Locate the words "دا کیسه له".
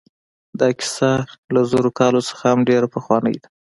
0.59-1.61